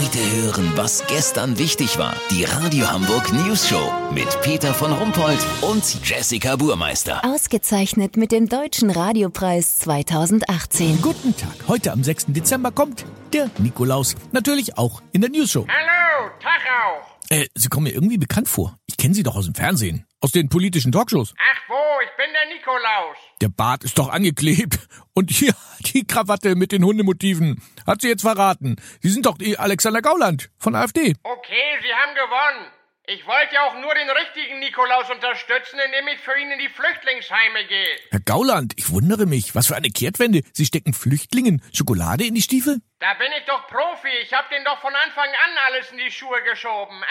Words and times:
Heute 0.00 0.18
hören, 0.42 0.72
was 0.76 1.06
gestern 1.08 1.58
wichtig 1.58 1.98
war. 1.98 2.16
Die 2.30 2.44
Radio 2.44 2.90
Hamburg 2.90 3.30
News 3.34 3.68
Show 3.68 3.92
mit 4.14 4.40
Peter 4.40 4.72
von 4.72 4.92
Rumpold 4.92 5.38
und 5.60 6.08
Jessica 6.08 6.56
Burmeister. 6.56 7.22
Ausgezeichnet 7.22 8.16
mit 8.16 8.32
dem 8.32 8.48
Deutschen 8.48 8.88
Radiopreis 8.88 9.78
2018. 9.80 11.02
Guten 11.02 11.36
Tag. 11.36 11.52
Heute 11.68 11.92
am 11.92 12.02
6. 12.02 12.26
Dezember 12.28 12.72
kommt 12.72 13.04
der 13.34 13.50
Nikolaus. 13.58 14.14
Natürlich 14.32 14.78
auch 14.78 15.02
in 15.12 15.20
der 15.20 15.28
News 15.28 15.50
Show. 15.50 15.66
Hallo, 15.68 16.30
Tag 16.40 16.62
auch. 16.66 17.36
Äh, 17.36 17.48
Sie 17.54 17.68
kommen 17.68 17.84
mir 17.84 17.92
irgendwie 17.92 18.16
bekannt 18.18 18.48
vor. 18.48 18.78
Ich 18.86 18.96
kenne 18.96 19.14
Sie 19.14 19.22
doch 19.22 19.36
aus 19.36 19.44
dem 19.44 19.54
Fernsehen. 19.54 20.06
Aus 20.22 20.32
den 20.32 20.50
politischen 20.50 20.92
Talkshows. 20.92 21.32
Ach 21.38 21.60
wo, 21.68 22.00
ich 22.04 22.10
bin 22.18 22.26
der 22.34 22.54
Nikolaus. 22.54 23.16
Der 23.40 23.48
Bart 23.48 23.84
ist 23.84 23.96
doch 23.98 24.10
angeklebt. 24.10 24.78
Und 25.14 25.30
hier 25.30 25.54
die 25.80 26.06
Krawatte 26.06 26.56
mit 26.56 26.72
den 26.72 26.84
Hundemotiven. 26.84 27.62
Hat 27.86 28.02
sie 28.02 28.08
jetzt 28.08 28.20
verraten. 28.20 28.76
Sie 29.00 29.08
sind 29.08 29.24
doch 29.24 29.38
die 29.38 29.58
Alexander 29.58 30.02
Gauland 30.02 30.50
von 30.58 30.74
AfD. 30.74 31.14
Okay, 31.22 31.78
Sie 31.80 31.94
haben 31.94 32.14
gewonnen. 32.14 32.70
Ich 33.06 33.26
wollte 33.26 33.54
ja 33.54 33.62
auch 33.66 33.74
nur 33.80 33.94
den 33.94 34.10
richtigen 34.10 34.60
Nikolaus 34.60 35.10
unterstützen, 35.10 35.80
indem 35.84 36.06
ich 36.08 36.20
für 36.20 36.38
ihn 36.38 36.50
in 36.50 36.58
die 36.58 36.68
Flüchtlingsheime 36.68 37.66
gehe. 37.66 37.96
Herr 38.10 38.20
Gauland, 38.20 38.74
ich 38.76 38.90
wundere 38.90 39.24
mich. 39.24 39.54
Was 39.54 39.68
für 39.68 39.74
eine 39.74 39.88
Kehrtwende. 39.88 40.42
Sie 40.52 40.66
stecken 40.66 40.92
Flüchtlingen 40.92 41.62
Schokolade 41.72 42.24
in 42.24 42.34
die 42.34 42.42
Stiefel? 42.42 42.78
Da 43.00 43.14
bin 43.14 43.32
ich 43.38 43.44
doch 43.46 43.66
Profi. 43.68 44.12
Ich 44.22 44.32
hab 44.34 44.50
den 44.50 44.62
doch 44.64 44.80
von 44.82 44.94
Anfang 44.94 45.28
an 45.28 45.58
alles 45.66 45.90
in 45.90 45.98
die 45.98 46.10
Schuhe 46.10 46.42
geschoben. 46.42 47.02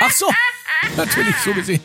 Ach 0.00 0.10
so, 0.10 0.26
natürlich, 0.96 1.36
so 1.36 1.52
gesehen. 1.52 1.82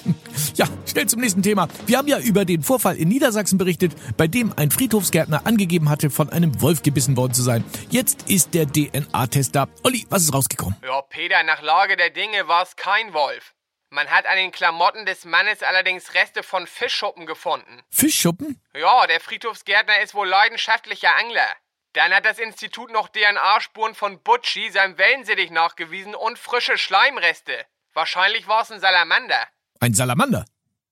Ja, 0.56 0.68
schnell 0.86 1.08
zum 1.08 1.22
nächsten 1.22 1.42
Thema. 1.44 1.68
Wir 1.86 1.98
haben 1.98 2.08
ja 2.08 2.20
über 2.20 2.46
den 2.46 2.64
Vorfall 2.64 2.98
in 2.98 3.10
Niedersachsen 3.10 3.58
berichtet, 3.58 3.94
bei 4.18 4.28
dem 4.28 4.54
ein 4.58 4.72
Friedhofsgärtner 4.72 5.46
angegeben 5.46 5.90
hatte, 5.90 6.10
von 6.10 6.30
einem 6.30 6.62
Wolf 6.62 6.84
gebissen 6.84 7.18
worden 7.18 7.34
zu 7.34 7.42
sein. 7.42 7.64
Jetzt 7.90 8.30
ist 8.30 8.54
der 8.54 8.68
DNA-Test 8.68 9.56
da. 9.56 9.68
Olli, 9.84 10.06
was 10.10 10.24
ist 10.24 10.34
rausgekommen? 10.34 10.76
Ja, 10.84 11.02
Peter, 11.02 11.44
nach 11.44 11.62
Lage 11.62 11.98
der 11.98 12.10
Dinge 12.10 12.48
war 12.48 12.64
es 12.64 12.76
kein 12.76 13.14
Wolf. 13.14 13.54
Man 13.92 14.08
hat 14.08 14.28
an 14.28 14.38
den 14.38 14.52
Klamotten 14.52 15.06
des 15.08 15.26
Mannes 15.26 15.64
allerdings 15.64 16.14
Reste 16.14 16.44
von 16.44 16.68
Fischschuppen 16.68 17.26
gefunden. 17.26 17.82
Fischschuppen? 17.90 18.62
Ja, 18.76 19.08
der 19.08 19.20
Friedhofsgärtner 19.20 20.02
ist 20.02 20.14
wohl 20.14 20.28
leidenschaftlicher 20.28 21.16
Angler. 21.18 21.48
Dann 21.94 22.14
hat 22.14 22.26
das 22.26 22.38
Institut 22.38 22.92
noch 22.92 23.10
DNA-Spuren 23.10 23.96
von 23.96 24.22
Butchi, 24.22 24.70
seinem 24.70 25.00
Wellensittich, 25.00 25.50
nachgewiesen 25.50 26.14
und 26.14 26.38
frische 26.38 26.78
Schleimreste. 26.78 27.66
Wahrscheinlich 27.94 28.48
war 28.48 28.62
es 28.62 28.72
ein 28.72 28.80
Salamander. 28.80 29.48
Ein 29.80 29.94
Salamander? 29.94 30.46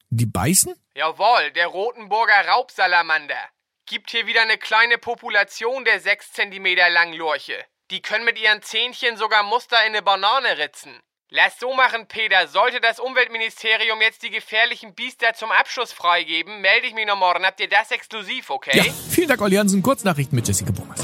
Die 0.09 0.25
beißen? 0.25 0.73
Jawohl, 0.95 1.51
der 1.51 1.67
Rotenburger 1.67 2.47
Raubsalamander. 2.47 3.49
Gibt 3.85 4.11
hier 4.11 4.25
wieder 4.27 4.41
eine 4.41 4.57
kleine 4.57 4.97
Population 4.97 5.85
der 5.85 5.99
6 5.99 6.33
cm 6.33 6.65
langen 6.91 7.13
Lurche. 7.13 7.65
Die 7.91 8.01
können 8.01 8.25
mit 8.25 8.39
ihren 8.39 8.61
Zähnchen 8.61 9.15
sogar 9.15 9.43
Muster 9.43 9.77
in 9.85 9.93
eine 9.93 10.01
Banane 10.01 10.57
ritzen. 10.57 10.99
Lass 11.29 11.59
so 11.59 11.73
machen, 11.73 12.07
Peter. 12.07 12.47
Sollte 12.47 12.79
das 12.79 12.99
Umweltministerium 12.99 14.01
jetzt 14.01 14.23
die 14.23 14.29
gefährlichen 14.29 14.95
Biester 14.95 15.33
zum 15.33 15.51
Abschuss 15.51 15.91
freigeben, 15.91 16.61
melde 16.61 16.87
ich 16.87 16.93
mich 16.93 17.05
noch 17.05 17.17
morgen. 17.17 17.45
Habt 17.45 17.59
ihr 17.59 17.67
das 17.67 17.91
exklusiv, 17.91 18.49
okay? 18.49 18.77
Ja, 18.77 18.93
vielen 19.09 19.27
Dank, 19.27 19.41
Olli 19.41 19.57
Hansen. 19.57 19.83
Kurznachrichten 19.83 20.35
mit 20.35 20.47
Jessica 20.47 20.71
Bummers. 20.71 21.01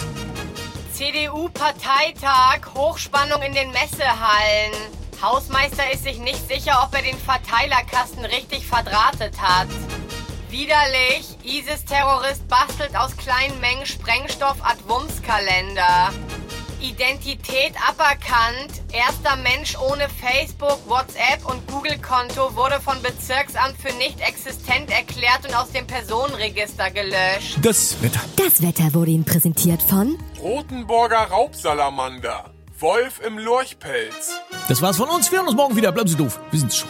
CDU-Parteitag, 0.93 2.73
Hochspannung 2.73 3.41
in 3.41 3.53
den 3.53 3.71
Messehallen. 3.71 5.02
Hausmeister 5.23 5.89
ist 5.93 6.03
sich 6.03 6.19
nicht 6.19 6.49
sicher, 6.49 6.85
ob 6.85 6.93
er 6.93 7.01
den 7.01 7.17
Verteilerkasten 7.17 8.25
richtig 8.25 8.67
verdrahtet 8.67 9.41
hat. 9.41 9.69
Widerlich, 10.49 11.37
ISIS-Terrorist 11.45 12.45
bastelt 12.49 12.93
aus 12.97 13.15
kleinen 13.15 13.57
Mengen 13.61 13.85
Sprengstoff 13.85 14.57
Advumskalender. 14.61 16.11
Identität 16.81 17.71
aberkannt. 17.87 18.81
Erster 18.91 19.37
Mensch 19.37 19.77
ohne 19.79 20.09
Facebook, 20.09 20.77
WhatsApp 20.89 21.45
und 21.45 21.65
Google-Konto 21.71 22.57
wurde 22.57 22.81
von 22.81 23.01
Bezirksamt 23.01 23.77
für 23.81 23.93
nicht 23.93 24.19
existent 24.19 24.91
erklärt 24.91 25.47
und 25.47 25.55
aus 25.55 25.71
dem 25.71 25.87
Personenregister 25.87 26.91
gelöscht. 26.91 27.59
Das 27.61 27.95
Wetter. 28.03 28.19
Das 28.35 28.61
Wetter 28.61 28.93
wurde 28.93 29.11
Ihnen 29.11 29.23
präsentiert 29.23 29.81
von 29.81 30.17
Rotenburger 30.41 31.29
Raubsalamander. 31.29 32.51
Wolf 32.77 33.21
im 33.25 33.37
Lurchpelz. 33.37 34.33
Das 34.67 34.81
war's 34.81 34.97
von 34.97 35.09
uns. 35.09 35.31
Wir 35.31 35.39
hören 35.39 35.47
uns 35.47 35.57
morgen 35.57 35.75
wieder. 35.75 35.91
Bleiben 35.91 36.09
Sie 36.09 36.15
doof. 36.15 36.39
Wir 36.51 36.59
sind's 36.59 36.77
schon. 36.77 36.89